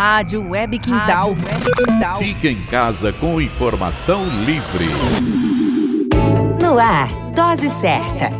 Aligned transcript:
Rádio 0.00 0.48
Web 0.48 0.78
Quintal. 0.78 1.28
Web 1.28 1.72
Quintal. 1.76 2.18
Fique 2.20 2.48
em 2.48 2.64
casa 2.64 3.12
com 3.12 3.38
informação 3.38 4.24
livre. 4.46 4.86
No 6.58 6.78
ar, 6.78 7.06
Dose 7.34 7.68
Certa. 7.68 8.30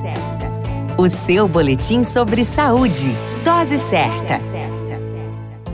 O 0.97 1.07
seu 1.07 1.47
boletim 1.47 2.03
sobre 2.03 2.47
saúde. 2.47 3.15
Dose 3.45 3.79
Certa. 3.79 4.50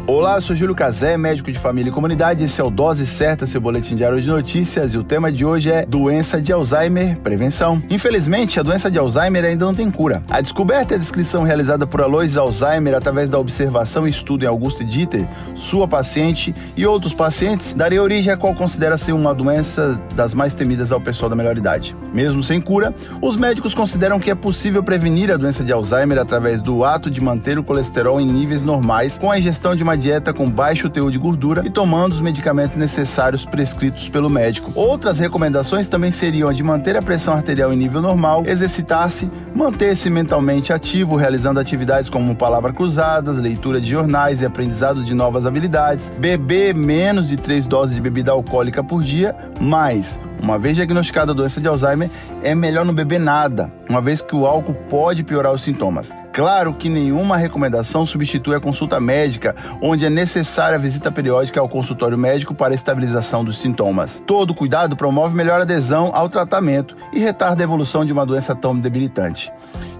Olá, 0.09 0.37
eu 0.37 0.41
sou 0.41 0.55
Júlio 0.55 0.73
Cazé, 0.73 1.17
médico 1.17 1.51
de 1.51 1.59
família 1.59 1.91
e 1.91 1.93
comunidade. 1.93 2.45
Esse 2.45 2.61
é 2.61 2.65
o 2.65 2.71
Dose 2.71 3.05
Certa, 3.05 3.45
seu 3.45 3.61
boletim 3.61 3.97
diário 3.97 4.23
de 4.23 4.29
notícias. 4.29 4.95
E 4.95 4.99
o 4.99 5.03
tema 5.03 5.33
de 5.33 5.45
hoje 5.45 5.73
é 5.73 5.85
doença 5.85 6.41
de 6.41 6.53
Alzheimer, 6.53 7.19
prevenção. 7.19 7.83
Infelizmente, 7.91 8.61
a 8.61 8.63
doença 8.63 8.89
de 8.89 9.01
Alzheimer 9.01 9.45
ainda 9.45 9.65
não 9.65 9.75
tem 9.75 9.91
cura. 9.91 10.23
A 10.31 10.41
descoberta 10.41 10.95
e 10.95 10.97
a 10.97 10.99
descrição 11.01 11.43
realizada 11.43 11.89
por 11.89 12.01
Alois 12.03 12.37
Alzheimer 12.37 12.95
através 12.95 13.29
da 13.29 13.37
observação 13.37 14.07
e 14.07 14.11
estudo 14.11 14.45
em 14.45 14.47
Auguste 14.47 14.85
Dieter, 14.85 15.27
sua 15.57 15.89
paciente 15.89 16.55
e 16.77 16.87
outros 16.87 17.13
pacientes, 17.13 17.75
daria 17.75 18.01
origem 18.01 18.33
a 18.33 18.37
qual 18.37 18.55
considera 18.55 18.97
ser 18.97 19.11
uma 19.11 19.35
doença 19.35 20.01
das 20.15 20.35
mais 20.35 20.55
temidas 20.55 20.93
ao 20.93 21.01
pessoal 21.01 21.29
da 21.29 21.35
melhor 21.35 21.59
idade. 21.59 21.97
Mesmo 22.15 22.45
sem 22.45 22.61
cura, 22.61 22.95
os 23.21 23.37
médicos 23.37 23.75
consideram 23.75 24.21
que 24.21 24.31
é 24.31 24.37
possível 24.37 24.85
prevenir 24.85 25.33
a 25.33 25.37
doença 25.37 25.65
de 25.65 25.73
Alzheimer 25.73 26.21
através 26.21 26.63
do 26.63 26.85
ato 26.85 27.11
de 27.11 27.21
manter 27.21 27.59
o 27.59 27.65
colesterol 27.65 28.21
em 28.21 28.27
níveis 28.27 28.63
normais 28.63 29.19
com 29.19 29.33
a 29.33 29.37
ingestão 29.37 29.75
de 29.75 29.83
dieta 29.97 30.33
com 30.33 30.51
baixo 30.51 30.89
teor 30.89 31.11
de 31.11 31.19
gordura 31.19 31.63
e 31.65 31.71
tomando 31.71 32.13
os 32.13 32.21
medicamentos 32.21 32.77
necessários 32.77 33.45
prescritos 33.45 34.09
pelo 34.09 34.29
médico. 34.29 34.73
Outras 34.75 35.19
recomendações 35.19 35.89
também 35.89 36.11
seriam 36.11 36.49
a 36.49 36.53
de 36.53 36.63
manter 36.63 36.97
a 36.97 37.03
pressão 37.03 37.35
arterial 37.35 37.73
em 37.73 37.77
nível 37.77 38.03
normal, 38.03 38.45
exercitar-se, 38.47 39.31
manter-se 39.55 40.11
mentalmente 40.11 40.73
ativo, 40.73 41.17
realizando 41.17 41.61
atividades 41.61 42.11
como 42.11 42.35
palavras 42.35 42.75
cruzadas, 42.75 43.39
leitura 43.39 43.81
de 43.81 43.91
jornais 43.91 44.43
e 44.43 44.47
aprendizado 44.47 45.05
de 45.05 45.15
novas 45.15 45.47
habilidades, 45.47 46.13
beber 46.19 46.75
menos 46.75 47.29
de 47.29 47.37
três 47.37 47.67
doses 47.67 47.97
de 47.97 48.03
bebida 48.03 48.33
alcoólica 48.33 48.83
por 48.83 49.03
dia, 49.03 49.35
mais 49.61 50.19
uma 50.43 50.59
vez 50.59 50.77
diagnosticada 50.77 51.33
a 51.33 51.35
doença 51.35 51.61
de 51.61 51.69
Alzheimer, 51.69 52.11
é 52.43 52.55
melhor 52.55 52.85
não 52.85 52.95
beber 52.95 53.19
nada, 53.19 53.73
uma 53.89 54.01
vez 54.01 54.23
que 54.23 54.35
o 54.35 54.47
álcool 54.47 54.75
pode 54.89 55.23
piorar 55.23 55.53
os 55.53 55.63
sintomas. 55.63 56.15
Claro 56.33 56.75
que 56.75 56.91
nenhuma 56.91 57.37
recomendação 57.37 58.05
substitui 58.05 58.55
a 58.55 58.61
consulta 58.61 59.01
médica, 59.01 59.57
onde 59.81 60.05
é 60.05 60.11
necessária 60.11 60.77
a 60.77 60.79
visita 60.79 61.11
periódica 61.11 61.59
ao 61.59 61.69
consultório 61.69 62.19
médico 62.19 62.55
para 62.55 62.75
estabilização 62.75 63.43
dos 63.43 63.59
sintomas. 63.59 64.23
Todo 64.27 64.55
cuidado 64.55 64.97
promove 64.97 65.35
melhor 65.35 65.63
adesão 65.63 66.11
ao 66.13 66.29
tratamento 66.29 66.95
e 67.13 67.19
retarda 67.19 67.63
a 67.63 67.65
evolução 67.65 68.05
de 68.05 68.13
uma 68.13 68.27
doença 68.27 68.55
tão 68.55 68.79
debilitante. 68.79 69.51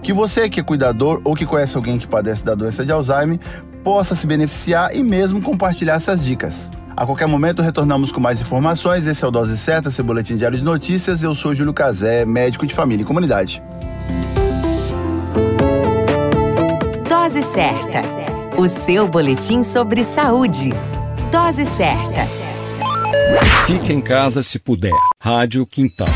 Que 0.03 0.13
você 0.13 0.47
que 0.47 0.59
é 0.59 0.63
cuidador 0.63 1.21
ou 1.23 1.33
que 1.33 1.45
conhece 1.45 1.75
alguém 1.75 1.97
que 1.97 2.07
padece 2.07 2.45
da 2.45 2.53
doença 2.53 2.85
de 2.85 2.91
Alzheimer 2.91 3.39
possa 3.83 4.13
se 4.13 4.27
beneficiar 4.27 4.95
e 4.95 5.01
mesmo 5.01 5.41
compartilhar 5.41 5.95
essas 5.95 6.23
dicas. 6.23 6.69
A 6.97 7.05
qualquer 7.05 7.27
momento 7.27 7.61
retornamos 7.61 8.11
com 8.11 8.19
mais 8.19 8.41
informações. 8.41 9.05
Esse 9.05 9.23
é 9.23 9.27
o 9.27 9.29
Dose 9.29 9.55
Certa, 9.55 9.91
seu 9.91 10.03
boletim 10.03 10.35
diário 10.35 10.57
de 10.57 10.63
notícias. 10.63 11.21
Eu 11.21 11.35
sou 11.35 11.53
Júlio 11.53 11.71
Cazé, 11.71 12.25
médico 12.25 12.65
de 12.65 12.73
família 12.73 13.03
e 13.03 13.05
comunidade. 13.05 13.61
Dose 17.07 17.43
Certa. 17.43 18.01
O 18.57 18.67
seu 18.67 19.07
boletim 19.07 19.61
sobre 19.61 20.03
saúde. 20.03 20.73
Dose 21.31 21.67
Certa. 21.67 22.25
Fique 23.67 23.93
em 23.93 24.01
casa 24.01 24.41
se 24.41 24.57
puder. 24.57 24.91
Rádio 25.21 25.67
Quintal. 25.67 26.07